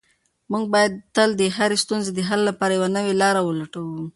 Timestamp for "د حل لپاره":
2.13-2.71